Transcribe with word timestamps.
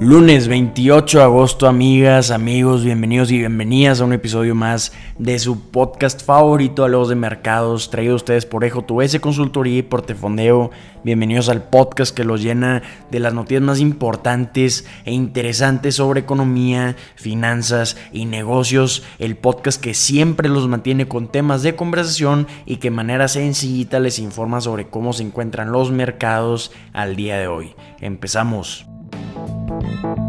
Lunes 0.00 0.46
28 0.46 1.18
de 1.18 1.24
agosto, 1.24 1.66
amigas, 1.66 2.30
amigos, 2.30 2.84
bienvenidos 2.84 3.32
y 3.32 3.38
bienvenidas 3.38 4.00
a 4.00 4.04
un 4.04 4.12
episodio 4.12 4.54
más 4.54 4.92
de 5.18 5.40
su 5.40 5.72
podcast 5.72 6.24
favorito 6.24 6.84
a 6.84 6.88
los 6.88 7.08
de 7.08 7.16
mercados, 7.16 7.90
traído 7.90 8.12
a 8.12 8.16
ustedes 8.16 8.46
por 8.46 8.62
Ejo 8.62 8.82
Tu 8.82 9.02
S 9.02 9.18
Consultoría 9.18 9.78
y 9.78 9.82
Portefondeo. 9.82 10.70
Bienvenidos 11.02 11.48
al 11.48 11.64
podcast 11.64 12.14
que 12.14 12.22
los 12.22 12.40
llena 12.40 12.84
de 13.10 13.18
las 13.18 13.34
noticias 13.34 13.62
más 13.62 13.80
importantes 13.80 14.86
e 15.04 15.12
interesantes 15.12 15.96
sobre 15.96 16.20
economía, 16.20 16.94
finanzas 17.16 17.96
y 18.12 18.26
negocios. 18.26 19.02
El 19.18 19.36
podcast 19.36 19.82
que 19.82 19.94
siempre 19.94 20.48
los 20.48 20.68
mantiene 20.68 21.08
con 21.08 21.26
temas 21.26 21.64
de 21.64 21.74
conversación 21.74 22.46
y 22.66 22.76
que 22.76 22.90
de 22.90 22.94
manera 22.94 23.26
sencillita 23.26 23.98
les 23.98 24.20
informa 24.20 24.60
sobre 24.60 24.86
cómo 24.86 25.12
se 25.12 25.24
encuentran 25.24 25.72
los 25.72 25.90
mercados 25.90 26.70
al 26.92 27.16
día 27.16 27.36
de 27.36 27.48
hoy. 27.48 27.74
Empezamos. 28.00 28.87
Thank 29.68 30.18
you. 30.18 30.27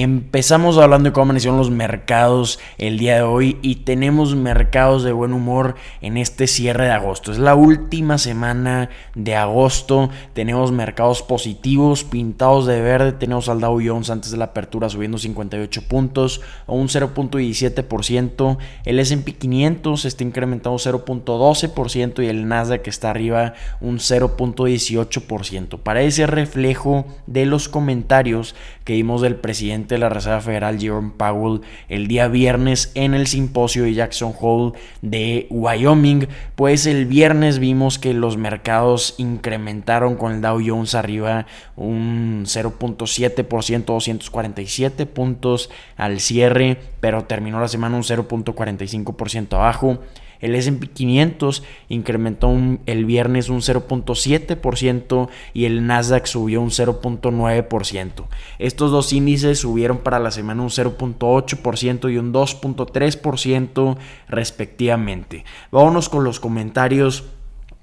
Empezamos 0.00 0.78
hablando 0.78 1.08
de 1.08 1.12
cómo 1.12 1.24
amanecieron 1.24 1.58
los 1.58 1.72
mercados 1.72 2.60
el 2.78 3.00
día 3.00 3.16
de 3.16 3.22
hoy 3.22 3.58
y 3.62 3.74
tenemos 3.82 4.36
mercados 4.36 5.02
de 5.02 5.10
buen 5.10 5.32
humor 5.32 5.74
en 6.00 6.16
este 6.16 6.46
cierre 6.46 6.84
de 6.84 6.92
agosto. 6.92 7.32
Es 7.32 7.38
la 7.38 7.56
última 7.56 8.16
semana 8.16 8.90
de 9.16 9.34
agosto. 9.34 10.08
Tenemos 10.34 10.70
mercados 10.70 11.22
positivos 11.22 12.04
pintados 12.04 12.64
de 12.66 12.80
verde. 12.80 13.10
Tenemos 13.10 13.48
al 13.48 13.58
Dow 13.58 13.80
Jones 13.84 14.08
antes 14.08 14.30
de 14.30 14.36
la 14.36 14.44
apertura 14.44 14.88
subiendo 14.88 15.18
58 15.18 15.88
puntos 15.88 16.42
o 16.66 16.76
un 16.76 16.86
0.17%. 16.86 18.58
El 18.84 19.00
S&P 19.00 19.32
500 19.32 20.04
está 20.04 20.22
incrementando 20.22 20.78
0.12% 20.78 22.22
y 22.22 22.28
el 22.28 22.46
Nasdaq 22.46 22.86
está 22.86 23.10
arriba 23.10 23.54
un 23.80 23.98
0.18%. 23.98 25.80
Para 25.80 26.02
ese 26.02 26.28
reflejo 26.28 27.04
de 27.26 27.46
los 27.46 27.68
comentarios 27.68 28.54
que 28.84 28.92
vimos 28.92 29.22
del 29.22 29.34
presidente 29.34 29.87
de 29.94 29.98
la 29.98 30.08
Reserva 30.08 30.40
Federal, 30.40 30.78
Jerome 30.78 31.12
Powell, 31.16 31.62
el 31.88 32.08
día 32.08 32.28
viernes 32.28 32.92
en 32.94 33.14
el 33.14 33.26
simposio 33.26 33.84
de 33.84 33.94
Jackson 33.94 34.32
Hole 34.38 34.78
de 35.02 35.46
Wyoming. 35.50 36.28
Pues 36.54 36.86
el 36.86 37.06
viernes 37.06 37.58
vimos 37.58 37.98
que 37.98 38.14
los 38.14 38.36
mercados 38.36 39.14
incrementaron 39.18 40.16
con 40.16 40.32
el 40.32 40.40
Dow 40.40 40.60
Jones 40.64 40.94
arriba 40.94 41.46
un 41.76 42.44
0.7%, 42.44 43.84
247 43.84 45.06
puntos 45.06 45.70
al 45.96 46.20
cierre, 46.20 46.78
pero 47.00 47.24
terminó 47.24 47.60
la 47.60 47.68
semana 47.68 47.96
un 47.96 48.02
0.45% 48.02 49.54
abajo. 49.54 49.98
El 50.40 50.54
SP 50.54 50.88
500 50.92 51.62
incrementó 51.88 52.54
el 52.86 53.04
viernes 53.04 53.48
un 53.48 53.60
0.7% 53.60 55.28
y 55.54 55.64
el 55.64 55.86
Nasdaq 55.86 56.26
subió 56.26 56.60
un 56.60 56.70
0.9%. 56.70 58.24
Estos 58.58 58.90
dos 58.90 59.12
índices 59.12 59.58
subieron 59.60 59.98
para 59.98 60.18
la 60.18 60.30
semana 60.30 60.62
un 60.62 60.70
0.8% 60.70 62.12
y 62.12 62.18
un 62.18 62.32
2.3% 62.32 63.96
respectivamente. 64.28 65.44
Vámonos 65.70 66.08
con 66.08 66.24
los 66.24 66.40
comentarios 66.40 67.24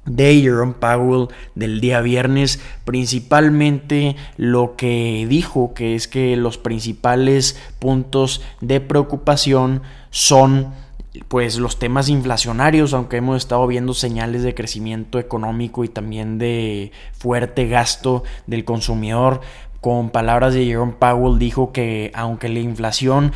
de 0.05 0.39
Jerome 0.39 0.73
Powell 0.79 1.27
del 1.55 1.81
día 1.81 2.01
viernes, 2.01 2.59
principalmente 2.85 4.15
lo 4.37 4.75
que 4.75 5.25
dijo 5.27 5.73
que 5.73 5.95
es 5.95 6.07
que 6.07 6.35
los 6.35 6.57
principales 6.57 7.59
puntos 7.79 8.41
de 8.61 8.81
preocupación 8.81 9.81
son 10.11 10.73
pues 11.27 11.57
los 11.57 11.79
temas 11.79 12.09
inflacionarios, 12.09 12.93
aunque 12.93 13.17
hemos 13.17 13.37
estado 13.37 13.65
viendo 13.67 13.93
señales 13.93 14.43
de 14.43 14.55
crecimiento 14.55 15.19
económico 15.19 15.83
y 15.83 15.89
también 15.89 16.37
de 16.37 16.91
fuerte 17.13 17.67
gasto 17.67 18.23
del 18.47 18.65
consumidor, 18.65 19.41
con 19.85 20.09
palabras 20.09 20.55
de 20.55 20.65
Jerome 20.65 20.93
Powell, 20.97 21.37
dijo 21.37 21.71
que 21.71 22.09
aunque 22.15 22.49
la 22.49 22.57
inflación 22.57 23.33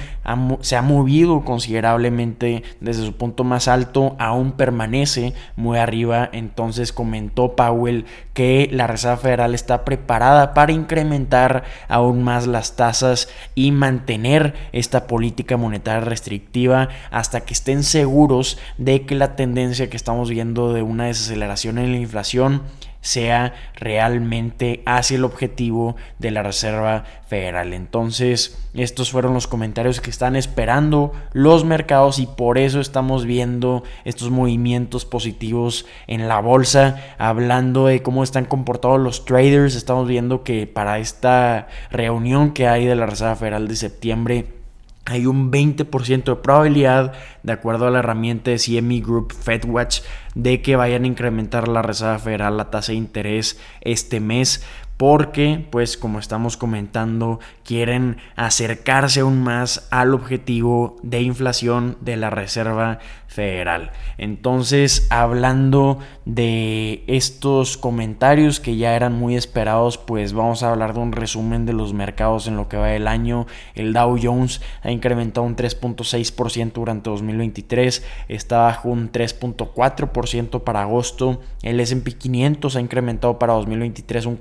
se 0.62 0.76
ha 0.76 0.82
movido 0.82 1.46
considerablemente 1.46 2.64
desde 2.80 3.06
su 3.06 3.14
punto 3.14 3.44
más 3.44 3.68
alto, 3.68 4.16
aún 4.18 4.54
permanece 4.54 5.36
muy 5.56 5.78
arriba. 5.78 6.28
Entonces 6.34 6.92
comentó 6.92 7.56
Powell 7.56 8.06
que 8.34 8.68
la 8.72 8.88
Reserva 8.88 9.18
Federal 9.18 9.54
está 9.54 9.86
preparada 9.86 10.56
para 10.56 10.72
incrementar 10.72 11.66
aún 11.88 12.24
más 12.24 12.48
las 12.48 12.76
tasas 12.76 13.30
y 13.54 13.72
mantener 13.72 14.56
esta 14.72 15.06
política 15.06 15.56
monetaria 15.56 16.02
restrictiva 16.02 16.90
hasta 17.12 17.42
que 17.42 17.54
estén 17.54 17.84
seguros 17.84 18.58
de 18.80 19.06
que 19.06 19.14
la 19.14 19.36
tendencia 19.36 19.92
que 19.92 19.98
estamos 19.98 20.32
viendo 20.32 20.74
de 20.74 20.82
una 20.82 21.06
desaceleración 21.06 21.78
en 21.78 21.92
la 21.92 22.00
inflación 22.00 22.64
sea 23.02 23.54
realmente 23.76 24.84
hacia 24.86 25.16
el 25.16 25.24
objetivo 25.24 25.96
de 26.18 26.32
la 26.32 26.44
Reserva 26.44 27.06
Federal. 27.28 27.74
Entonces, 27.74 28.58
estos 28.74 29.12
fueron 29.12 29.34
los 29.34 29.48
comentarios 29.48 30.02
que 30.02 30.10
están 30.10 30.36
esperando 30.36 31.14
los 31.32 31.64
mercados 31.64 32.20
y 32.20 32.28
por 32.28 32.58
eso 32.58 32.80
estamos 32.80 33.26
viendo 33.26 33.84
estos 34.04 34.30
movimientos 34.32 35.06
positivos 35.06 35.86
en 36.08 36.28
la 36.28 36.42
bolsa. 36.42 37.16
Hablando 37.18 37.86
de 37.86 38.02
cómo 38.02 38.24
están 38.24 38.46
comportados 38.46 39.00
los 39.00 39.26
traders, 39.26 39.76
estamos 39.76 40.08
viendo 40.08 40.44
que 40.44 40.68
para 40.68 41.00
esta 41.00 41.68
reunión 41.92 42.52
que 42.52 42.68
hay 42.68 42.86
de 42.86 42.96
la 42.96 43.06
Reserva 43.06 43.36
Federal 43.36 43.68
de 43.68 43.76
septiembre, 43.76 44.59
hay 45.10 45.26
un 45.26 45.52
20% 45.52 46.24
de 46.24 46.36
probabilidad, 46.36 47.14
de 47.42 47.52
acuerdo 47.52 47.88
a 47.88 47.92
la 47.92 48.00
herramienta 48.00 48.52
de 48.52 48.58
CME 48.58 49.02
Group 49.02 49.34
FedWatch, 49.34 50.02
de 50.36 50.62
que 50.62 50.76
vayan 50.76 51.04
a 51.04 51.08
incrementar 51.08 51.68
la 51.68 51.82
Reserva 51.82 52.20
Federal 52.20 52.58
la 52.58 52.70
tasa 52.70 52.92
de 52.92 53.00
interés 53.00 53.60
este 53.82 54.20
mes 54.20 54.64
porque 55.00 55.66
pues 55.72 55.96
como 55.96 56.20
estamos 56.20 56.58
comentando 56.58 57.40
quieren 57.64 58.18
acercarse 58.36 59.22
aún 59.22 59.42
más 59.42 59.88
al 59.92 60.14
objetivo 60.14 60.98
de 61.04 61.22
inflación 61.22 61.96
de 62.02 62.18
la 62.18 62.30
Reserva 62.30 63.00
Federal. 63.30 63.92
Entonces, 64.18 65.08
hablando 65.12 66.00
de 66.26 67.04
estos 67.06 67.78
comentarios 67.78 68.60
que 68.60 68.76
ya 68.76 68.96
eran 68.96 69.14
muy 69.14 69.38
esperados, 69.38 70.00
pues 70.00 70.34
vamos 70.34 70.64
a 70.64 70.72
hablar 70.72 70.96
de 70.96 71.00
un 71.00 71.12
resumen 71.12 71.68
de 71.68 71.74
los 71.74 71.94
mercados 71.94 72.48
en 72.48 72.58
lo 72.58 72.68
que 72.68 72.78
va 72.78 72.88
del 72.88 73.08
año. 73.08 73.46
El 73.76 73.94
Dow 73.94 74.18
Jones 74.22 74.62
ha 74.82 74.92
incrementado 74.92 75.46
un 75.46 75.56
3.6% 75.56 76.74
durante 76.74 77.12
2023, 77.12 78.04
está 78.28 78.62
bajo 78.64 78.90
un 78.90 79.12
3.4% 79.12 80.64
para 80.64 80.82
agosto. 80.82 81.40
El 81.62 81.80
S&P 81.80 82.14
500 82.14 82.76
ha 82.76 82.82
incrementado 82.82 83.38
para 83.38 83.54
2023 83.54 84.26
un 84.26 84.38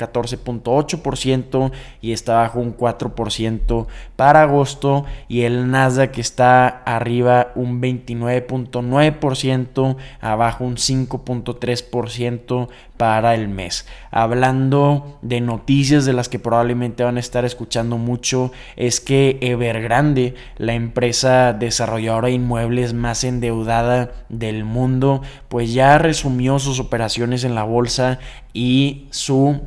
14.8% 0.48 1.72
y 2.00 2.12
está 2.12 2.34
bajo 2.34 2.60
un 2.60 2.76
4% 2.76 3.86
para 4.16 4.42
agosto 4.42 5.04
y 5.28 5.42
el 5.42 5.70
Nasdaq 5.70 6.18
está 6.18 6.68
arriba 6.68 7.52
un 7.54 7.80
29. 7.80 8.46
9%, 8.48 9.96
abajo 10.20 10.64
un 10.64 10.76
5.3% 10.76 12.68
para 12.96 13.34
el 13.34 13.48
mes. 13.48 13.86
Hablando 14.10 15.18
de 15.22 15.40
noticias 15.40 16.04
de 16.04 16.12
las 16.12 16.28
que 16.28 16.38
probablemente 16.38 17.04
van 17.04 17.16
a 17.16 17.20
estar 17.20 17.44
escuchando 17.44 17.96
mucho, 17.96 18.52
es 18.76 19.00
que 19.00 19.38
Evergrande, 19.40 20.34
la 20.56 20.74
empresa 20.74 21.52
desarrolladora 21.52 22.28
de 22.28 22.34
inmuebles 22.34 22.92
más 22.92 23.24
endeudada 23.24 24.10
del 24.28 24.64
mundo, 24.64 25.22
pues 25.48 25.72
ya 25.72 25.98
resumió 25.98 26.58
sus 26.58 26.80
operaciones 26.80 27.44
en 27.44 27.54
la 27.54 27.62
bolsa 27.62 28.18
y 28.52 29.06
su 29.10 29.60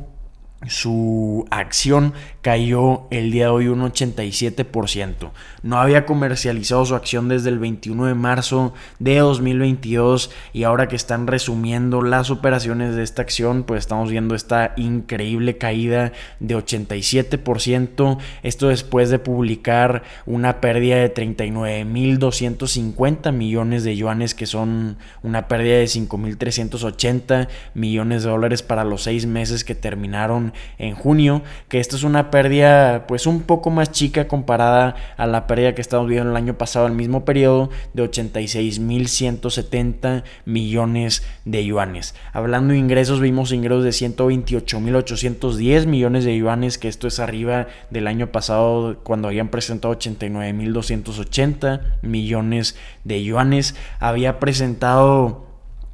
su 0.66 1.46
acción 1.50 2.14
cayó 2.40 3.02
el 3.10 3.30
día 3.30 3.44
de 3.44 3.50
hoy 3.50 3.68
un 3.68 3.80
87%. 3.80 5.30
No 5.62 5.80
había 5.80 6.06
comercializado 6.06 6.84
su 6.84 6.94
acción 6.94 7.28
desde 7.28 7.48
el 7.50 7.58
21 7.58 8.06
de 8.06 8.14
marzo 8.14 8.72
de 8.98 9.18
2022 9.18 10.30
y 10.52 10.64
ahora 10.64 10.88
que 10.88 10.96
están 10.96 11.28
resumiendo 11.28 12.02
las 12.02 12.30
operaciones 12.30 12.96
de 12.96 13.04
esta 13.04 13.22
acción, 13.22 13.62
pues 13.64 13.80
estamos 13.80 14.10
viendo 14.10 14.34
esta 14.34 14.74
increíble 14.76 15.56
caída 15.56 16.12
de 16.40 16.56
87%. 16.56 18.18
Esto 18.42 18.68
después 18.68 19.08
de 19.10 19.20
publicar 19.20 20.02
una 20.26 20.60
pérdida 20.60 20.96
de 20.96 21.14
39.250 21.14 23.32
millones 23.32 23.84
de 23.84 23.96
yuanes, 23.96 24.34
que 24.34 24.46
son 24.46 24.96
una 25.22 25.46
pérdida 25.48 25.78
de 25.78 25.84
5.380 25.84 27.48
millones 27.74 28.24
de 28.24 28.30
dólares 28.30 28.62
para 28.62 28.84
los 28.84 29.02
seis 29.02 29.26
meses 29.26 29.64
que 29.64 29.74
terminaron 29.74 30.51
en 30.78 30.94
junio, 30.94 31.42
que 31.68 31.80
esto 31.80 31.96
es 31.96 32.04
una 32.04 32.30
pérdida 32.30 33.06
pues 33.06 33.26
un 33.26 33.42
poco 33.42 33.68
más 33.70 33.90
chica 33.90 34.28
comparada 34.28 34.94
a 35.16 35.26
la 35.26 35.46
pérdida 35.46 35.74
que 35.74 35.80
estamos 35.80 36.06
viendo 36.08 36.28
el 36.30 36.36
año 36.36 36.58
pasado, 36.58 36.86
el 36.86 36.92
mismo 36.92 37.24
periodo 37.24 37.70
de 37.92 38.04
86.170 38.04 40.24
millones 40.44 41.24
de 41.44 41.64
yuanes. 41.64 42.14
Hablando 42.32 42.72
de 42.72 42.78
ingresos, 42.78 43.20
vimos 43.20 43.52
ingresos 43.52 43.84
de 43.84 43.90
128.810 43.90 45.86
millones 45.86 46.24
de 46.24 46.36
yuanes, 46.36 46.78
que 46.78 46.88
esto 46.88 47.06
es 47.08 47.20
arriba 47.20 47.68
del 47.90 48.06
año 48.06 48.32
pasado 48.32 48.98
cuando 49.02 49.28
habían 49.28 49.48
presentado 49.48 49.98
89.280 49.98 52.00
millones 52.02 52.76
de 53.04 53.22
yuanes. 53.22 53.74
Había 54.00 54.38
presentado 54.38 55.46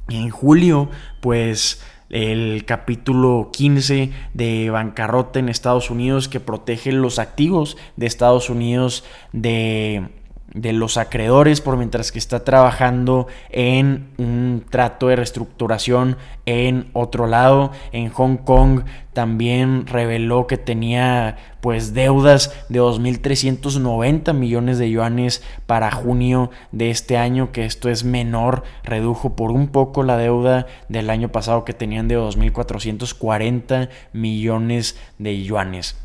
en 0.09 0.29
julio 0.29 0.89
pues 1.21 1.81
el 2.09 2.65
capítulo 2.65 3.49
15 3.53 4.11
de 4.33 4.69
bancarrota 4.69 5.39
en 5.39 5.49
Estados 5.49 5.89
Unidos 5.89 6.27
que 6.27 6.39
protege 6.39 6.91
los 6.91 7.19
activos 7.19 7.77
de 7.97 8.07
Estados 8.07 8.49
Unidos 8.49 9.03
de 9.31 10.09
de 10.53 10.73
los 10.73 10.97
acreedores 10.97 11.61
por 11.61 11.77
mientras 11.77 12.11
que 12.11 12.19
está 12.19 12.43
trabajando 12.43 13.27
en 13.49 14.09
un 14.17 14.63
trato 14.69 15.07
de 15.07 15.15
reestructuración 15.15 16.17
en 16.45 16.89
otro 16.93 17.27
lado. 17.27 17.71
En 17.91 18.09
Hong 18.09 18.37
Kong 18.37 18.81
también 19.13 19.85
reveló 19.85 20.47
que 20.47 20.57
tenía 20.57 21.37
pues 21.61 21.93
deudas 21.93 22.53
de 22.69 22.79
2.390 22.79 24.33
millones 24.33 24.79
de 24.79 24.89
yuanes 24.89 25.43
para 25.65 25.91
junio 25.91 26.51
de 26.71 26.89
este 26.89 27.17
año 27.17 27.51
que 27.51 27.65
esto 27.65 27.89
es 27.89 28.03
menor 28.03 28.63
redujo 28.83 29.35
por 29.35 29.51
un 29.51 29.67
poco 29.67 30.03
la 30.03 30.17
deuda 30.17 30.67
del 30.87 31.09
año 31.09 31.29
pasado 31.29 31.65
que 31.65 31.73
tenían 31.73 32.07
de 32.07 32.17
2.440 32.17 33.89
millones 34.13 34.97
de 35.17 35.43
yuanes 35.43 35.95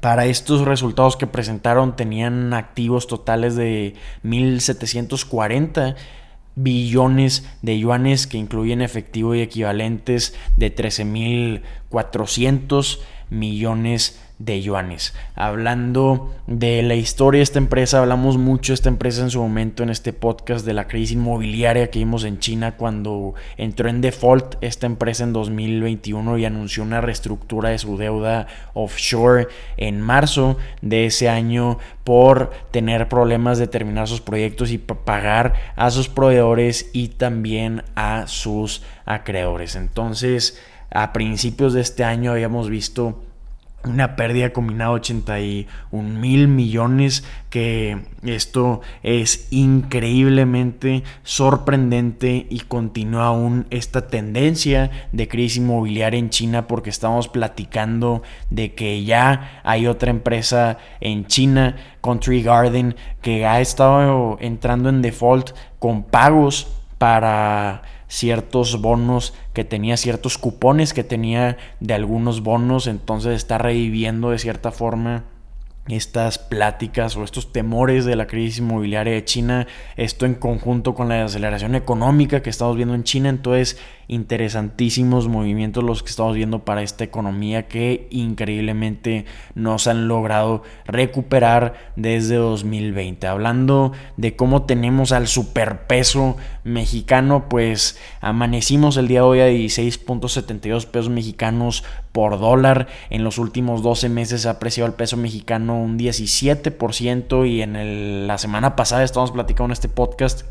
para 0.00 0.26
estos 0.26 0.62
resultados 0.62 1.16
que 1.16 1.26
presentaron 1.26 1.96
tenían 1.96 2.54
activos 2.54 3.06
totales 3.06 3.56
de 3.56 3.94
1.740 4.24 5.96
billones 6.56 7.48
de 7.62 7.78
yuanes 7.78 8.26
que 8.26 8.38
incluyen 8.38 8.82
efectivo 8.82 9.34
y 9.34 9.42
equivalentes 9.42 10.34
de 10.56 10.74
13.400 10.74 12.98
millones 13.30 14.20
de 14.38 14.60
yuanes. 14.60 15.14
Hablando 15.34 16.34
de 16.46 16.82
la 16.82 16.94
historia 16.94 17.38
de 17.38 17.44
esta 17.44 17.58
empresa, 17.58 18.00
hablamos 18.00 18.36
mucho 18.36 18.72
de 18.72 18.74
esta 18.74 18.88
empresa 18.88 19.22
en 19.22 19.30
su 19.30 19.40
momento 19.40 19.82
en 19.82 19.90
este 19.90 20.12
podcast 20.12 20.66
de 20.66 20.74
la 20.74 20.88
crisis 20.88 21.12
inmobiliaria 21.12 21.90
que 21.90 22.00
vimos 22.00 22.24
en 22.24 22.38
China 22.38 22.76
cuando 22.76 23.34
entró 23.56 23.88
en 23.88 24.00
default 24.00 24.56
esta 24.60 24.86
empresa 24.86 25.24
en 25.24 25.32
2021 25.32 26.38
y 26.38 26.44
anunció 26.44 26.82
una 26.82 27.00
reestructura 27.00 27.70
de 27.70 27.78
su 27.78 27.96
deuda 27.96 28.46
offshore 28.74 29.48
en 29.76 30.00
marzo 30.00 30.58
de 30.82 31.06
ese 31.06 31.28
año 31.28 31.78
por 32.04 32.50
tener 32.70 33.08
problemas 33.08 33.58
de 33.58 33.66
terminar 33.66 34.06
sus 34.06 34.20
proyectos 34.20 34.70
y 34.70 34.78
pagar 34.78 35.54
a 35.76 35.90
sus 35.90 36.08
proveedores 36.08 36.90
y 36.92 37.08
también 37.08 37.82
a 37.94 38.26
sus 38.26 38.82
acreedores. 39.06 39.76
Entonces, 39.76 40.60
a 40.90 41.12
principios 41.12 41.72
de 41.72 41.80
este 41.80 42.04
año 42.04 42.32
habíamos 42.32 42.70
visto 42.70 43.22
una 43.86 44.16
pérdida 44.16 44.52
combinada 44.52 44.90
de 44.90 44.96
81 44.96 46.20
mil 46.20 46.48
millones 46.48 47.24
que 47.50 47.98
esto 48.22 48.80
es 49.02 49.48
increíblemente 49.50 51.04
sorprendente 51.22 52.46
y 52.50 52.60
continúa 52.60 53.26
aún 53.26 53.66
esta 53.70 54.08
tendencia 54.08 54.90
de 55.12 55.28
crisis 55.28 55.58
inmobiliaria 55.58 56.18
en 56.18 56.30
China 56.30 56.66
porque 56.66 56.90
estamos 56.90 57.28
platicando 57.28 58.22
de 58.50 58.74
que 58.74 59.04
ya 59.04 59.60
hay 59.64 59.86
otra 59.86 60.10
empresa 60.10 60.78
en 61.00 61.26
China, 61.26 61.76
Country 62.02 62.42
Garden, 62.42 62.96
que 63.22 63.46
ha 63.46 63.60
estado 63.60 64.36
entrando 64.40 64.88
en 64.88 65.02
default 65.02 65.50
con 65.78 66.02
pagos 66.04 66.68
para 66.98 67.82
ciertos 68.08 68.80
bonos 68.80 69.34
que 69.52 69.64
tenía, 69.64 69.96
ciertos 69.96 70.38
cupones 70.38 70.92
que 70.92 71.04
tenía 71.04 71.56
de 71.80 71.94
algunos 71.94 72.42
bonos, 72.42 72.86
entonces 72.86 73.34
está 73.34 73.58
reviviendo 73.58 74.30
de 74.30 74.38
cierta 74.38 74.70
forma 74.70 75.24
estas 75.88 76.38
pláticas 76.38 77.16
o 77.16 77.24
estos 77.24 77.52
temores 77.52 78.04
de 78.04 78.16
la 78.16 78.26
crisis 78.26 78.58
inmobiliaria 78.58 79.14
de 79.14 79.24
China, 79.24 79.66
esto 79.96 80.26
en 80.26 80.34
conjunto 80.34 80.94
con 80.94 81.08
la 81.08 81.24
aceleración 81.24 81.74
económica 81.74 82.42
que 82.42 82.50
estamos 82.50 82.76
viendo 82.76 82.94
en 82.94 83.04
China, 83.04 83.28
entonces 83.28 83.78
interesantísimos 84.08 85.28
movimientos 85.28 85.82
los 85.82 86.02
que 86.02 86.10
estamos 86.10 86.36
viendo 86.36 86.64
para 86.64 86.82
esta 86.82 87.04
economía 87.04 87.66
que 87.66 88.06
increíblemente 88.10 89.24
nos 89.54 89.86
han 89.86 90.08
logrado 90.08 90.62
recuperar 90.86 91.92
desde 91.96 92.36
2020. 92.36 93.26
Hablando 93.26 93.92
de 94.16 94.36
cómo 94.36 94.62
tenemos 94.62 95.12
al 95.12 95.26
superpeso 95.26 96.36
mexicano, 96.62 97.48
pues 97.48 97.98
amanecimos 98.20 98.96
el 98.96 99.08
día 99.08 99.20
de 99.20 99.26
hoy 99.26 99.40
a 99.40 99.48
16.72 99.48 100.86
pesos 100.86 101.10
mexicanos 101.10 101.84
por 102.16 102.40
dólar. 102.40 102.86
En 103.10 103.24
los 103.24 103.36
últimos 103.36 103.82
12 103.82 104.08
meses 104.08 104.40
se 104.40 104.48
ha 104.48 104.52
apreciado 104.52 104.88
el 104.88 104.94
peso 104.94 105.18
mexicano 105.18 105.78
un 105.78 105.98
17% 105.98 107.46
y 107.46 107.60
en 107.60 108.26
la 108.26 108.38
semana 108.38 108.74
pasada 108.74 109.04
estamos 109.04 109.32
platicando 109.32 109.66
en 109.66 109.72
este 109.72 109.90
podcast 109.90 110.44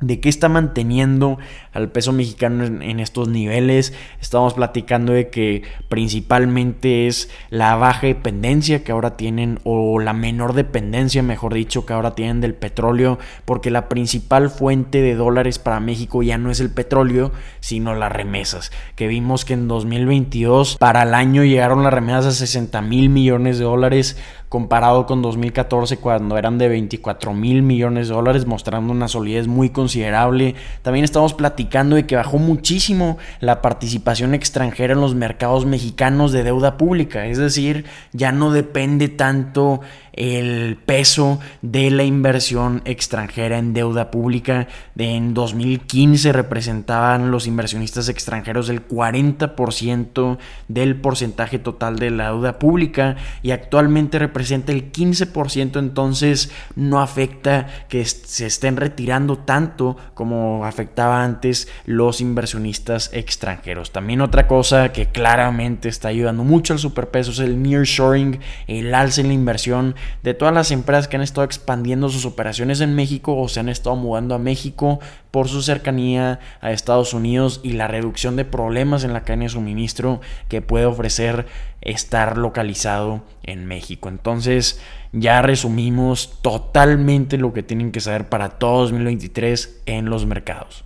de 0.00 0.20
qué 0.20 0.28
está 0.28 0.48
manteniendo 0.48 1.38
al 1.72 1.90
peso 1.90 2.12
mexicano 2.12 2.64
en, 2.64 3.00
estos 3.00 3.28
niveles. 3.28 3.94
Estamos 4.20 4.54
platicando 4.54 5.12
de 5.12 5.30
que 5.30 5.62
principalmente 5.88 7.06
es 7.06 7.30
la 7.50 7.76
baja 7.76 8.06
dependencia 8.06 8.84
que 8.84 8.92
ahora 8.92 9.16
tienen 9.16 9.60
o 9.64 9.98
la 10.00 10.12
menor 10.12 10.52
dependencia, 10.52 11.22
mejor 11.22 11.54
dicho, 11.54 11.86
que 11.86 11.92
ahora 11.92 12.14
tienen 12.14 12.40
del 12.40 12.54
petróleo, 12.54 13.18
porque 13.44 13.70
la 13.70 13.88
principal 13.88 14.50
fuente 14.50 15.00
de 15.00 15.14
dólares 15.14 15.58
para 15.58 15.80
México 15.80 16.22
ya 16.22 16.38
no 16.38 16.50
es 16.50 16.60
el 16.60 16.70
petróleo, 16.70 17.32
sino 17.60 17.94
las 17.94 18.12
remesas, 18.12 18.72
que 18.96 19.06
vimos 19.06 19.44
que 19.44 19.54
en 19.54 19.68
2022 19.68 20.76
para 20.78 21.04
el 21.04 21.14
año 21.14 21.44
llegaron 21.44 21.82
las 21.82 21.94
remesas 21.94 22.26
a 22.26 22.32
60 22.32 22.82
mil 22.82 23.08
millones 23.08 23.58
de 23.58 23.64
dólares 23.64 24.16
comparado 24.54 25.04
con 25.04 25.20
2014 25.20 25.96
cuando 25.96 26.38
eran 26.38 26.58
de 26.58 26.68
24 26.68 27.34
mil 27.34 27.62
millones 27.62 28.06
de 28.06 28.14
dólares, 28.14 28.46
mostrando 28.46 28.92
una 28.92 29.08
solidez 29.08 29.48
muy 29.48 29.70
considerable. 29.70 30.54
También 30.82 31.02
estamos 31.02 31.34
platicando 31.34 31.96
de 31.96 32.06
que 32.06 32.14
bajó 32.14 32.38
muchísimo 32.38 33.18
la 33.40 33.60
participación 33.60 34.32
extranjera 34.32 34.92
en 34.92 35.00
los 35.00 35.16
mercados 35.16 35.66
mexicanos 35.66 36.30
de 36.30 36.44
deuda 36.44 36.76
pública, 36.76 37.26
es 37.26 37.38
decir, 37.38 37.86
ya 38.12 38.30
no 38.30 38.52
depende 38.52 39.08
tanto 39.08 39.80
el 40.14 40.78
peso 40.84 41.40
de 41.62 41.90
la 41.90 42.04
inversión 42.04 42.82
extranjera 42.84 43.58
en 43.58 43.74
deuda 43.74 44.10
pública. 44.10 44.68
En 44.96 45.34
2015 45.34 46.32
representaban 46.32 47.30
los 47.30 47.46
inversionistas 47.46 48.08
extranjeros 48.08 48.68
el 48.68 48.86
40% 48.86 50.38
del 50.68 50.96
porcentaje 50.96 51.58
total 51.58 51.98
de 51.98 52.10
la 52.10 52.28
deuda 52.30 52.58
pública 52.58 53.16
y 53.42 53.50
actualmente 53.50 54.18
representa 54.18 54.72
el 54.72 54.92
15%, 54.92 55.78
entonces 55.78 56.50
no 56.76 57.00
afecta 57.00 57.66
que 57.88 58.04
se 58.04 58.46
estén 58.46 58.76
retirando 58.76 59.38
tanto 59.38 59.96
como 60.14 60.64
afectaba 60.64 61.24
antes 61.24 61.68
los 61.84 62.20
inversionistas 62.20 63.10
extranjeros. 63.12 63.92
También 63.92 64.20
otra 64.20 64.46
cosa 64.46 64.92
que 64.92 65.06
claramente 65.06 65.88
está 65.88 66.08
ayudando 66.08 66.44
mucho 66.44 66.72
al 66.72 66.78
superpeso 66.78 67.32
es 67.32 67.38
el 67.40 67.60
nearshoring, 67.62 68.40
el 68.66 68.94
alza 68.94 69.20
en 69.20 69.28
la 69.28 69.34
inversión 69.34 69.94
de 70.22 70.34
todas 70.34 70.54
las 70.54 70.70
empresas 70.70 71.08
que 71.08 71.16
han 71.16 71.22
estado 71.22 71.44
expandiendo 71.44 72.08
sus 72.08 72.24
operaciones 72.24 72.80
en 72.80 72.94
México 72.94 73.36
o 73.36 73.48
se 73.48 73.60
han 73.60 73.68
estado 73.68 73.96
mudando 73.96 74.34
a 74.34 74.38
México 74.38 75.00
por 75.30 75.48
su 75.48 75.62
cercanía 75.62 76.40
a 76.60 76.72
Estados 76.72 77.14
Unidos 77.14 77.60
y 77.62 77.72
la 77.72 77.88
reducción 77.88 78.36
de 78.36 78.44
problemas 78.44 79.04
en 79.04 79.12
la 79.12 79.22
cadena 79.22 79.44
de 79.44 79.50
suministro 79.50 80.20
que 80.48 80.62
puede 80.62 80.86
ofrecer 80.86 81.46
estar 81.80 82.38
localizado 82.38 83.22
en 83.42 83.66
México. 83.66 84.08
Entonces, 84.08 84.80
ya 85.12 85.42
resumimos 85.42 86.38
totalmente 86.42 87.38
lo 87.38 87.52
que 87.52 87.62
tienen 87.62 87.92
que 87.92 88.00
saber 88.00 88.28
para 88.28 88.50
todo 88.50 88.82
2023 88.82 89.82
en 89.86 90.06
los 90.06 90.26
mercados. 90.26 90.84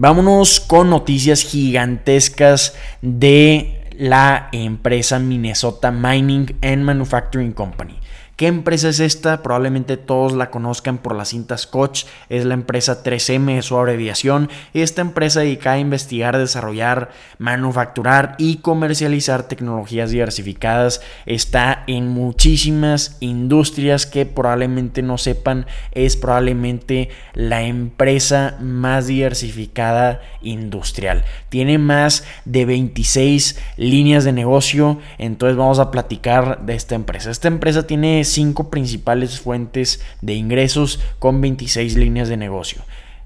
Vámonos 0.00 0.60
con 0.60 0.90
noticias 0.90 1.42
gigantescas 1.42 2.76
de 3.02 3.77
la 3.98 4.48
empresa 4.52 5.18
Minnesota 5.18 5.90
Mining 5.90 6.56
and 6.62 6.84
Manufacturing 6.84 7.52
Company. 7.52 7.98
¿Qué 8.38 8.46
empresa 8.46 8.90
es 8.90 9.00
esta? 9.00 9.42
Probablemente 9.42 9.96
todos 9.96 10.32
la 10.32 10.48
conozcan 10.48 10.98
por 10.98 11.16
las 11.16 11.30
cintas 11.30 11.62
Scotch. 11.62 12.04
Es 12.28 12.44
la 12.44 12.54
empresa 12.54 13.02
3M, 13.02 13.60
su 13.62 13.76
abreviación. 13.76 14.48
Esta 14.74 15.00
empresa 15.00 15.40
dedica 15.40 15.72
a 15.72 15.80
investigar, 15.80 16.38
desarrollar, 16.38 17.10
manufacturar 17.38 18.36
y 18.38 18.58
comercializar 18.58 19.48
tecnologías 19.48 20.12
diversificadas. 20.12 21.00
Está 21.26 21.82
en 21.88 22.06
muchísimas 22.06 23.16
industrias 23.18 24.06
que 24.06 24.24
probablemente 24.24 25.02
no 25.02 25.18
sepan. 25.18 25.66
Es 25.90 26.16
probablemente 26.16 27.08
la 27.34 27.62
empresa 27.62 28.56
más 28.60 29.08
diversificada 29.08 30.20
industrial. 30.42 31.24
Tiene 31.48 31.78
más 31.78 32.22
de 32.44 32.66
26 32.66 33.58
líneas 33.78 34.22
de 34.22 34.30
negocio. 34.30 35.00
Entonces 35.18 35.56
vamos 35.56 35.80
a 35.80 35.90
platicar 35.90 36.64
de 36.64 36.76
esta 36.76 36.94
empresa. 36.94 37.32
Esta 37.32 37.48
empresa 37.48 37.84
tiene 37.84 38.27
cinco 38.30 38.70
principales 38.70 39.40
fuentes 39.40 40.00
de 40.20 40.34
ingresos 40.34 41.00
con 41.18 41.40
26 41.40 41.96
líneas 41.96 42.28
de 42.28 42.36
negocio. 42.36 42.82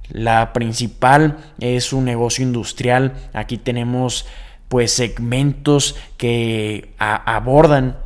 La 0.08 0.52
principal 0.52 1.38
es 1.58 1.92
un 1.92 2.04
negocio 2.04 2.44
industrial. 2.44 3.14
Aquí 3.32 3.56
tenemos 3.56 4.26
pues 4.68 4.92
segmentos 4.92 5.96
que 6.16 6.94
abordan 6.98 7.96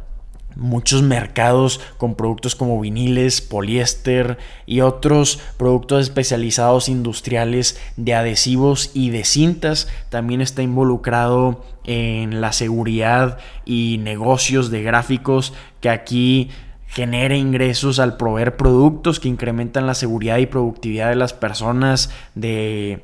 muchos 0.57 1.03
mercados 1.03 1.81
con 1.99 2.15
productos 2.15 2.57
como 2.57 2.81
viniles, 2.81 3.41
poliéster 3.41 4.39
y 4.65 4.81
otros 4.81 5.39
productos 5.59 6.03
especializados 6.03 6.89
industriales 6.89 7.79
de 7.97 8.15
adhesivos 8.15 8.91
y 8.95 9.11
de 9.11 9.25
cintas. 9.25 9.89
También 10.09 10.41
está 10.41 10.63
involucrado 10.63 11.65
en 11.85 12.41
la 12.41 12.53
seguridad 12.53 13.39
y 13.65 13.99
negocios 14.03 14.71
de 14.71 14.83
gráficos 14.83 15.53
que 15.81 15.91
aquí 15.91 16.51
genera 16.87 17.37
ingresos 17.37 17.99
al 17.99 18.17
proveer 18.17 18.57
productos 18.57 19.21
que 19.21 19.29
incrementan 19.29 19.87
la 19.87 19.95
seguridad 19.95 20.39
y 20.39 20.47
productividad 20.47 21.11
de 21.11 21.17
las 21.17 21.33
personas 21.33 22.11
de 22.35 23.03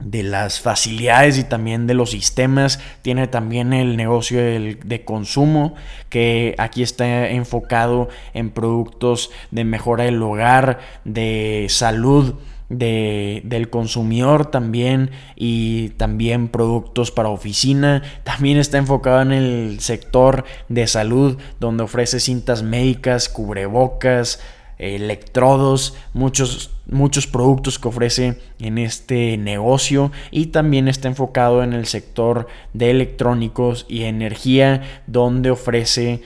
de 0.00 0.22
las 0.22 0.60
facilidades 0.60 1.38
y 1.38 1.44
también 1.44 1.86
de 1.86 1.94
los 1.94 2.10
sistemas. 2.10 2.80
Tiene 3.02 3.28
también 3.28 3.72
el 3.72 3.96
negocio 3.96 4.40
de 4.40 5.02
consumo, 5.04 5.74
que 6.08 6.54
aquí 6.58 6.82
está 6.82 7.28
enfocado 7.28 8.08
en 8.34 8.50
productos 8.50 9.30
de 9.50 9.64
mejora 9.64 10.04
del 10.04 10.22
hogar, 10.22 10.80
de 11.04 11.66
salud. 11.68 12.34
De, 12.70 13.42
del 13.44 13.68
consumidor 13.68 14.46
también 14.46 15.10
y 15.34 15.88
también 15.90 16.48
productos 16.48 17.10
para 17.10 17.28
oficina. 17.28 18.02
También 18.22 18.58
está 18.58 18.78
enfocado 18.78 19.20
en 19.22 19.32
el 19.32 19.80
sector 19.80 20.44
de 20.68 20.86
salud 20.86 21.36
donde 21.58 21.82
ofrece 21.82 22.20
cintas 22.20 22.62
médicas, 22.62 23.28
cubrebocas, 23.28 24.40
electrodos, 24.80 25.94
muchos, 26.14 26.70
muchos 26.86 27.26
productos 27.26 27.78
que 27.78 27.88
ofrece 27.88 28.38
en 28.58 28.78
este 28.78 29.36
negocio 29.36 30.10
y 30.30 30.46
también 30.46 30.88
está 30.88 31.08
enfocado 31.08 31.62
en 31.62 31.74
el 31.74 31.86
sector 31.86 32.48
de 32.72 32.90
electrónicos 32.90 33.84
y 33.88 34.04
energía 34.04 35.02
donde 35.06 35.50
ofrece 35.50 36.22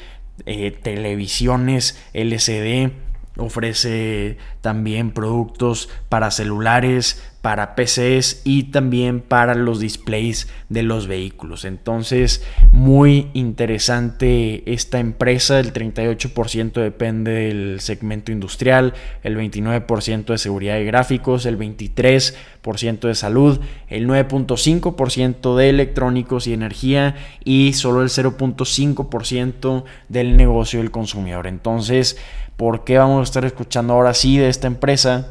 eh, 0.47 0.71
televisiones 0.71 1.99
LCD, 2.13 2.93
ofrece 3.37 4.39
también 4.61 5.11
productos 5.11 5.89
para 6.09 6.31
celulares, 6.31 7.23
para 7.45 7.75
PCs 7.75 8.41
y 8.45 8.65
también 8.71 9.21
para 9.21 9.55
los 9.55 9.79
displays 9.79 10.49
de 10.71 10.83
los 10.83 11.07
vehículos. 11.07 11.67
Entonces, 11.67 12.43
muy 12.73 13.29
interesante 13.35 14.63
esta 14.73 14.99
empresa. 14.99 15.61
El 15.61 15.75
38% 15.75 16.73
depende 16.73 17.33
del 17.33 17.81
segmento 17.81 18.33
industrial, 18.33 18.95
el 19.23 19.37
29% 19.37 20.25
de 20.25 20.39
seguridad 20.39 20.79
y 20.79 20.87
gráficos, 20.87 21.45
el 21.45 21.59
23% 21.59 23.09
de 23.09 23.15
salud, 23.15 23.61
el 23.89 24.09
9.5% 24.09 25.55
de 25.55 25.69
electrónicos 25.69 26.47
y 26.47 26.55
energía 26.55 27.15
y 27.45 27.75
solo 27.75 28.01
el 28.01 28.09
0.5% 28.09 29.85
del 30.09 30.39
negocio 30.39 30.81
del 30.81 30.91
consumidor. 30.91 31.47
Entonces, 31.47 32.17
¿por 32.57 32.85
qué 32.85 32.99
vamos 32.99 33.21
a 33.21 33.25
estar 33.25 33.45
escuchando 33.45 33.95
ahora 33.95 34.15
sí 34.15 34.39
de 34.39 34.49
esta 34.49 34.67
empresa? 34.67 35.29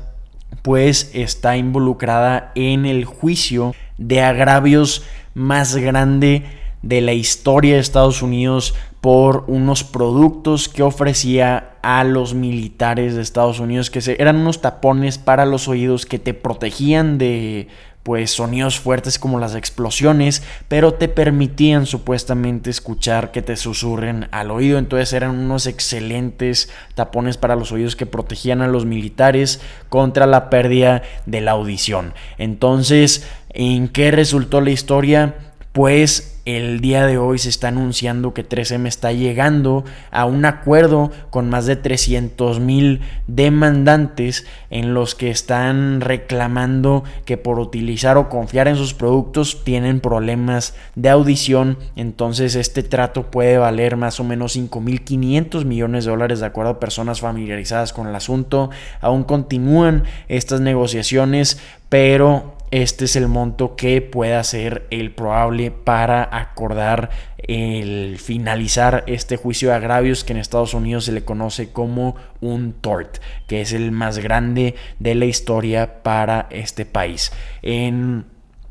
pues 0.62 1.12
está 1.14 1.58
involucrada 1.58 2.52
en 2.56 2.86
el 2.86 3.06
juicio 3.06 3.76
de 3.98 4.22
agravios 4.22 5.04
más 5.34 5.76
grande 5.76 6.44
de 6.82 7.02
la 7.02 7.14
historia 7.14 7.76
de 7.76 7.80
Estados 7.80 8.22
Unidos 8.22 8.76
por 9.02 9.46
unos 9.48 9.84
productos 9.84 10.70
que 10.70 10.84
ofrecía 10.84 11.72
a 11.82 12.04
los 12.04 12.34
militares 12.34 13.16
de 13.16 13.22
Estados 13.22 13.60
Unidos 13.60 13.90
que 13.90 14.00
eran 14.18 14.38
unos 14.38 14.62
tapones 14.62 15.18
para 15.18 15.46
los 15.46 15.68
oídos 15.68 16.06
que 16.06 16.20
te 16.20 16.34
protegían 16.34 17.18
de 17.18 17.68
pues 18.04 18.32
sonidos 18.32 18.80
fuertes 18.80 19.18
como 19.18 19.40
las 19.40 19.56
explosiones, 19.56 20.44
pero 20.68 20.94
te 20.94 21.08
permitían 21.08 21.86
supuestamente 21.86 22.70
escuchar 22.70 23.32
que 23.32 23.42
te 23.42 23.56
susurren 23.56 24.28
al 24.32 24.52
oído, 24.52 24.78
entonces 24.78 25.14
eran 25.14 25.32
unos 25.32 25.68
excelentes 25.68 26.70
tapones 26.96 27.38
para 27.38 27.56
los 27.56 27.72
oídos 27.72 27.96
que 27.96 28.06
protegían 28.06 28.62
a 28.62 28.68
los 28.68 28.86
militares 28.86 29.62
contra 29.88 30.28
la 30.28 30.50
pérdida 30.50 31.02
de 31.26 31.40
la 31.40 31.52
audición. 31.52 32.14
Entonces, 32.38 33.26
¿en 33.50 33.88
qué 33.88 34.12
resultó 34.12 34.60
la 34.60 34.72
historia? 34.72 35.36
Pues 35.74 36.40
el 36.46 36.82
día 36.82 37.08
de 37.08 37.18
hoy 37.18 37.40
se 37.40 37.50
está 37.50 37.70
anunciando 37.70 38.36
que 38.36 38.48
3M 38.48 38.86
está 38.86 39.12
llegando 39.12 39.86
a 40.12 40.26
un 40.26 40.46
acuerdo 40.46 41.10
con 41.32 41.50
más 41.50 41.66
de 41.66 41.78
300 41.78 42.60
mil 42.60 43.02
demandantes 43.26 44.46
en 44.70 44.94
los 44.94 45.16
que 45.16 45.32
están 45.32 46.02
reclamando 46.02 47.04
que 47.26 47.38
por 47.38 47.58
utilizar 47.58 48.18
o 48.18 48.30
confiar 48.30 48.68
en 48.68 48.76
sus 48.76 48.94
productos 48.94 49.64
tienen 49.64 50.00
problemas 50.00 50.76
de 50.94 51.10
audición. 51.10 51.80
Entonces 51.96 52.54
este 52.54 52.84
trato 52.84 53.32
puede 53.32 53.58
valer 53.58 53.98
más 53.98 54.20
o 54.20 54.24
menos 54.24 54.56
5.500 54.56 55.66
millones 55.66 56.06
de 56.06 56.12
dólares 56.12 56.40
de 56.42 56.46
acuerdo 56.46 56.74
a 56.74 56.80
personas 56.80 57.22
familiarizadas 57.22 57.94
con 57.94 58.06
el 58.06 58.16
asunto. 58.16 58.70
Aún 59.02 59.24
continúan 59.24 60.04
estas 60.28 60.62
negociaciones, 60.62 61.58
pero 61.90 62.53
este 62.74 63.06
es 63.06 63.16
el 63.16 63.28
monto 63.28 63.76
que 63.76 64.02
pueda 64.02 64.44
ser 64.44 64.88
el 64.90 65.12
probable 65.12 65.70
para 65.70 66.28
acordar 66.36 67.12
el 67.38 68.18
finalizar 68.18 69.04
este 69.06 69.38
juicio 69.38 69.70
de 69.70 69.76
agravios 69.76 70.24
que 70.24 70.34
en 70.34 70.40
Estados 70.40 70.74
Unidos 70.74 71.06
se 71.06 71.12
le 71.12 71.24
conoce 71.24 71.72
como 71.72 72.16
un 72.42 72.74
tort, 72.74 73.20
que 73.46 73.62
es 73.62 73.74
el 73.74 73.92
más 73.92 74.18
grande 74.18 74.74
de 74.98 75.14
la 75.14 75.26
historia 75.26 76.02
para 76.02 76.48
este 76.50 76.88
país. 76.88 77.32
En 77.62 78.26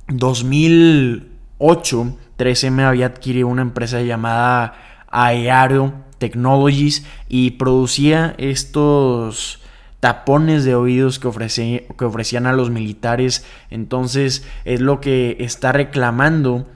2008, 0.09 2.19
13M 2.39 2.83
había 2.83 3.07
adquirido 3.07 3.47
una 3.47 3.63
empresa 3.63 4.01
llamada 4.01 4.75
Aero 5.13 5.95
Technologies 6.19 7.07
y 7.29 7.53
producía 7.53 8.35
estos 8.37 9.62
tapones 10.03 10.65
de 10.65 10.75
oídos 10.75 11.21
que, 11.21 11.29
ofrecían 11.29 12.47
a 12.47 12.53
los 12.53 12.71
militares. 12.71 13.47
Entonces 13.71 14.45
es 14.65 14.81
lo 14.81 15.01
que 15.01 15.37
está 15.39 15.71
reclamando 15.71 16.67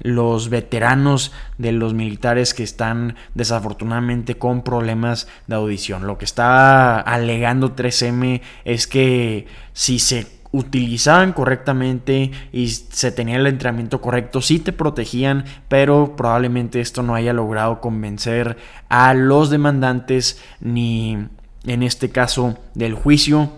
los 0.00 0.50
veteranos 0.50 1.32
de 1.56 1.72
los 1.72 1.94
militares 1.94 2.52
que 2.52 2.62
están 2.62 3.16
desafortunadamente 3.34 4.36
con 4.36 4.62
problemas 4.62 5.28
de 5.46 5.54
audición. 5.54 6.06
Lo 6.06 6.18
que 6.18 6.26
está 6.26 7.00
alegando 7.00 7.74
3M 7.74 8.42
es 8.66 8.86
que 8.86 9.46
si 9.72 9.98
se 9.98 10.26
utilizaban 10.52 11.32
correctamente 11.32 12.32
y 12.52 12.68
se 12.68 13.10
tenía 13.12 13.36
el 13.36 13.46
entrenamiento 13.46 14.02
correcto, 14.02 14.42
sí 14.42 14.58
te 14.58 14.74
protegían, 14.74 15.46
pero 15.68 16.16
probablemente 16.16 16.82
esto 16.82 17.02
no 17.02 17.14
haya 17.14 17.32
logrado 17.32 17.80
convencer 17.80 18.58
a 18.90 19.14
los 19.14 19.48
demandantes 19.48 20.38
ni 20.60 21.28
en 21.66 21.82
este 21.82 22.10
caso 22.10 22.56
del 22.74 22.94
juicio. 22.94 23.50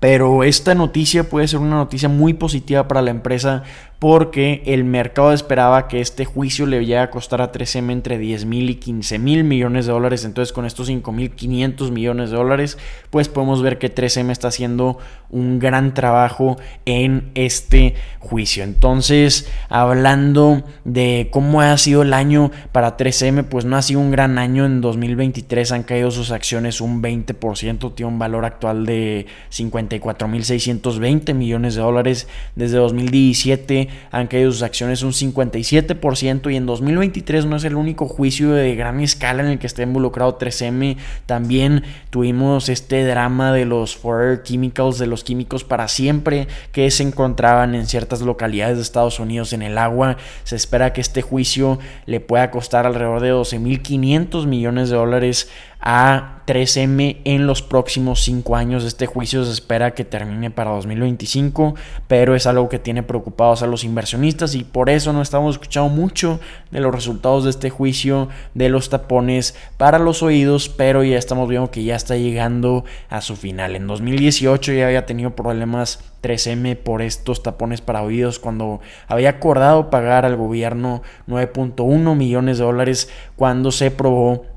Pero 0.00 0.44
esta 0.44 0.74
noticia 0.74 1.28
puede 1.28 1.48
ser 1.48 1.60
una 1.60 1.76
noticia 1.76 2.08
muy 2.08 2.34
positiva 2.34 2.88
para 2.88 3.02
la 3.02 3.10
empresa 3.10 3.62
porque 4.04 4.62
el 4.66 4.84
mercado 4.84 5.32
esperaba 5.32 5.88
que 5.88 6.02
este 6.02 6.26
juicio 6.26 6.66
le 6.66 6.84
llegara 6.84 7.04
a 7.04 7.10
costar 7.10 7.40
a 7.40 7.52
3M 7.52 7.90
entre 7.90 8.18
10 8.18 8.44
mil 8.44 8.68
y 8.68 8.74
15 8.74 9.18
mil 9.18 9.44
millones 9.44 9.86
de 9.86 9.92
dólares. 9.92 10.26
Entonces 10.26 10.52
con 10.52 10.66
estos 10.66 10.90
5.500 10.90 11.90
millones 11.90 12.30
de 12.30 12.36
dólares, 12.36 12.76
pues 13.08 13.28
podemos 13.28 13.62
ver 13.62 13.78
que 13.78 13.94
3M 13.94 14.30
está 14.30 14.48
haciendo 14.48 14.98
un 15.30 15.58
gran 15.58 15.94
trabajo 15.94 16.58
en 16.84 17.30
este 17.34 17.94
juicio. 18.20 18.62
Entonces, 18.62 19.50
hablando 19.68 20.62
de 20.84 21.28
cómo 21.32 21.60
ha 21.60 21.76
sido 21.78 22.02
el 22.02 22.12
año 22.12 22.50
para 22.72 22.96
3M, 22.96 23.44
pues 23.44 23.64
no 23.64 23.76
ha 23.76 23.82
sido 23.82 24.00
un 24.00 24.10
gran 24.10 24.38
año. 24.38 24.64
En 24.64 24.80
2023 24.80 25.72
han 25.72 25.82
caído 25.82 26.10
sus 26.10 26.30
acciones 26.30 26.80
un 26.80 27.02
20%, 27.02 27.94
tiene 27.94 28.12
un 28.12 28.18
valor 28.18 28.44
actual 28.44 28.86
de 28.86 29.26
50 29.48 29.83
44.620 29.88 31.34
millones 31.34 31.74
de 31.74 31.82
dólares. 31.82 32.28
Desde 32.54 32.78
2017 32.78 33.88
han 34.10 34.26
caído 34.26 34.50
sus 34.52 34.62
acciones 34.62 35.02
un 35.02 35.12
57% 35.12 36.52
y 36.52 36.56
en 36.56 36.66
2023 36.66 37.46
no 37.46 37.56
es 37.56 37.64
el 37.64 37.76
único 37.76 38.06
juicio 38.06 38.52
de 38.52 38.74
gran 38.74 39.00
escala 39.00 39.42
en 39.42 39.50
el 39.50 39.58
que 39.58 39.66
está 39.66 39.82
involucrado 39.82 40.38
3M. 40.38 40.96
También 41.26 41.84
tuvimos 42.10 42.68
este 42.68 43.04
drama 43.06 43.52
de 43.52 43.64
los 43.64 43.96
Forever 43.96 44.42
Chemicals, 44.42 44.98
de 44.98 45.06
los 45.06 45.24
químicos 45.24 45.64
para 45.64 45.88
siempre, 45.88 46.48
que 46.72 46.90
se 46.90 47.02
encontraban 47.02 47.74
en 47.74 47.86
ciertas 47.86 48.20
localidades 48.20 48.76
de 48.76 48.82
Estados 48.82 49.20
Unidos 49.20 49.52
en 49.52 49.62
el 49.62 49.78
agua. 49.78 50.16
Se 50.44 50.56
espera 50.56 50.92
que 50.92 51.00
este 51.00 51.22
juicio 51.22 51.78
le 52.06 52.20
pueda 52.20 52.50
costar 52.50 52.86
alrededor 52.86 53.20
de 53.20 53.32
12.500 53.32 54.46
millones 54.46 54.90
de 54.90 54.96
dólares 54.96 55.48
a 55.86 56.42
3M 56.46 57.18
en 57.24 57.46
los 57.46 57.60
próximos 57.60 58.22
5 58.22 58.56
años. 58.56 58.84
Este 58.84 59.06
juicio 59.06 59.44
se 59.44 59.52
espera 59.52 59.92
que 59.92 60.04
termine 60.04 60.50
para 60.50 60.70
2025, 60.70 61.74
pero 62.08 62.34
es 62.34 62.46
algo 62.46 62.70
que 62.70 62.78
tiene 62.78 63.02
preocupados 63.02 63.62
a 63.62 63.66
los 63.66 63.84
inversionistas 63.84 64.54
y 64.54 64.64
por 64.64 64.88
eso 64.88 65.12
no 65.12 65.20
estamos 65.20 65.56
escuchando 65.56 65.90
mucho 65.90 66.40
de 66.70 66.80
los 66.80 66.94
resultados 66.94 67.44
de 67.44 67.50
este 67.50 67.68
juicio 67.68 68.28
de 68.54 68.70
los 68.70 68.88
tapones 68.88 69.54
para 69.76 69.98
los 69.98 70.22
oídos, 70.22 70.70
pero 70.70 71.04
ya 71.04 71.18
estamos 71.18 71.48
viendo 71.50 71.70
que 71.70 71.84
ya 71.84 71.96
está 71.96 72.16
llegando 72.16 72.84
a 73.10 73.20
su 73.20 73.36
final. 73.36 73.76
En 73.76 73.86
2018 73.86 74.72
ya 74.72 74.86
había 74.86 75.04
tenido 75.04 75.36
problemas 75.36 76.00
3M 76.22 76.76
por 76.76 77.02
estos 77.02 77.42
tapones 77.42 77.82
para 77.82 78.02
oídos 78.02 78.38
cuando 78.38 78.80
había 79.06 79.28
acordado 79.28 79.90
pagar 79.90 80.24
al 80.24 80.36
gobierno 80.36 81.02
9.1 81.28 82.16
millones 82.16 82.56
de 82.56 82.64
dólares 82.64 83.10
cuando 83.36 83.70
se 83.70 83.90
probó 83.90 84.53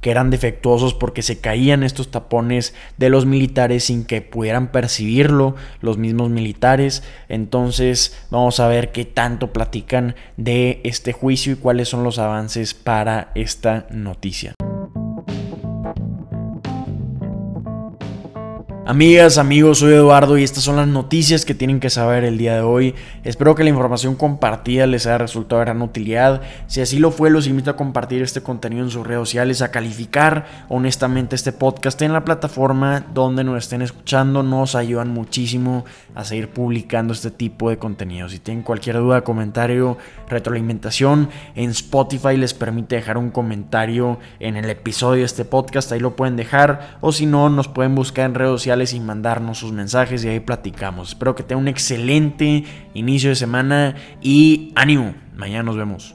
que 0.00 0.10
eran 0.10 0.30
defectuosos 0.30 0.94
porque 0.94 1.22
se 1.22 1.40
caían 1.40 1.82
estos 1.82 2.10
tapones 2.10 2.74
de 2.96 3.10
los 3.10 3.26
militares 3.26 3.84
sin 3.84 4.04
que 4.04 4.22
pudieran 4.22 4.70
percibirlo 4.72 5.54
los 5.80 5.98
mismos 5.98 6.30
militares. 6.30 7.02
Entonces 7.28 8.16
vamos 8.30 8.60
a 8.60 8.68
ver 8.68 8.92
qué 8.92 9.04
tanto 9.04 9.52
platican 9.52 10.14
de 10.36 10.80
este 10.84 11.12
juicio 11.12 11.52
y 11.52 11.56
cuáles 11.56 11.88
son 11.88 12.04
los 12.04 12.18
avances 12.18 12.74
para 12.74 13.32
esta 13.34 13.86
noticia. 13.90 14.54
Amigas, 18.88 19.36
amigos, 19.36 19.80
soy 19.80 19.92
Eduardo 19.92 20.38
y 20.38 20.44
estas 20.44 20.64
son 20.64 20.76
las 20.76 20.88
noticias 20.88 21.44
que 21.44 21.54
tienen 21.54 21.78
que 21.78 21.90
saber 21.90 22.24
el 22.24 22.38
día 22.38 22.54
de 22.54 22.62
hoy. 22.62 22.94
Espero 23.22 23.54
que 23.54 23.62
la 23.62 23.68
información 23.68 24.14
compartida 24.14 24.86
les 24.86 25.06
haya 25.06 25.18
resultado 25.18 25.58
de 25.58 25.66
gran 25.66 25.82
utilidad. 25.82 26.40
Si 26.68 26.80
así 26.80 26.98
lo 26.98 27.10
fue, 27.10 27.28
los 27.28 27.46
invito 27.46 27.70
a 27.70 27.76
compartir 27.76 28.22
este 28.22 28.40
contenido 28.40 28.82
en 28.82 28.90
sus 28.90 29.06
redes 29.06 29.28
sociales, 29.28 29.60
a 29.60 29.70
calificar 29.70 30.64
honestamente 30.70 31.36
este 31.36 31.52
podcast 31.52 32.00
en 32.00 32.14
la 32.14 32.24
plataforma 32.24 33.04
donde 33.12 33.44
nos 33.44 33.58
estén 33.58 33.82
escuchando. 33.82 34.42
Nos 34.42 34.74
ayudan 34.74 35.10
muchísimo 35.10 35.84
a 36.14 36.24
seguir 36.24 36.48
publicando 36.48 37.12
este 37.12 37.30
tipo 37.30 37.68
de 37.68 37.76
contenido. 37.76 38.30
Si 38.30 38.38
tienen 38.38 38.64
cualquier 38.64 38.96
duda, 38.96 39.20
comentario, 39.20 39.98
retroalimentación, 40.30 41.28
en 41.56 41.68
Spotify 41.72 42.38
les 42.38 42.54
permite 42.54 42.96
dejar 42.96 43.18
un 43.18 43.32
comentario 43.32 44.18
en 44.40 44.56
el 44.56 44.70
episodio 44.70 45.18
de 45.20 45.26
este 45.26 45.44
podcast. 45.44 45.92
Ahí 45.92 46.00
lo 46.00 46.16
pueden 46.16 46.36
dejar. 46.36 46.96
O 47.02 47.12
si 47.12 47.26
no, 47.26 47.50
nos 47.50 47.68
pueden 47.68 47.94
buscar 47.94 48.24
en 48.24 48.34
redes 48.34 48.52
sociales 48.78 48.92
y 48.94 49.00
mandarnos 49.00 49.58
sus 49.58 49.72
mensajes 49.72 50.24
y 50.24 50.28
ahí 50.28 50.40
platicamos. 50.40 51.10
Espero 51.10 51.34
que 51.34 51.42
tenga 51.42 51.60
un 51.60 51.68
excelente 51.68 52.64
inicio 52.94 53.30
de 53.30 53.36
semana 53.36 53.96
y 54.22 54.72
ánimo. 54.76 55.14
Mañana 55.36 55.64
nos 55.64 55.76
vemos. 55.76 56.14